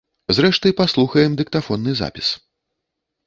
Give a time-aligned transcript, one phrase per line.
[0.35, 2.31] Зрэшты, паслухаем дыктафонны запіс.